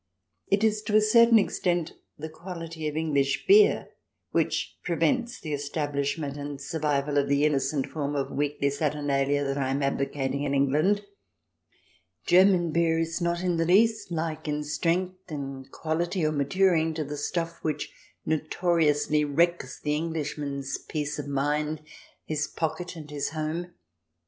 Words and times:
It 0.47 0.63
is 0.63 0.81
to 0.85 0.95
a 0.95 0.99
certain 1.01 1.37
extent 1.37 1.93
the 2.17 2.27
quality 2.27 2.87
of 2.87 2.97
English 2.97 3.45
beer 3.45 3.89
which 4.31 4.75
prevents 4.83 5.39
the 5.39 5.53
estab 5.53 5.93
lishment 5.93 6.39
and 6.39 6.59
survival 6.59 7.19
of 7.19 7.29
the 7.29 7.45
innocent 7.45 7.85
form 7.85 8.15
of 8.15 8.31
weekly 8.31 8.71
saturnalia 8.71 9.43
that 9.43 9.59
I 9.59 9.69
am 9.69 9.83
advocating 9.83 10.41
in 10.41 10.55
England 10.55 11.01
I 11.01 11.05
German 12.25 12.71
beer 12.71 12.97
is 12.97 13.21
not 13.21 13.43
in 13.43 13.57
the 13.57 13.65
least 13.65 14.11
like, 14.11 14.47
in 14.47 14.63
strength, 14.63 15.31
in 15.31 15.65
quahty, 15.71 16.23
or 16.27 16.31
maturing, 16.31 16.95
to 16.95 17.03
the 17.03 17.15
stuff 17.15 17.59
which 17.61 17.93
notoriously 18.25 19.23
wrecks 19.23 19.79
the 19.79 19.93
Englishman's 19.95 20.79
peace 20.79 21.19
of 21.19 21.27
mind, 21.27 21.79
his 22.25 22.47
pocket, 22.47 22.95
and 22.95 23.11
his 23.11 23.29
home. 23.29 23.73